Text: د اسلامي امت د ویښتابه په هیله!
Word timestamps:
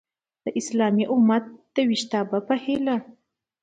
د 0.43 0.45
اسلامي 0.59 1.05
امت 1.13 1.43
د 1.73 1.75
ویښتابه 1.89 2.39
په 2.47 2.55
هیله! 2.63 2.95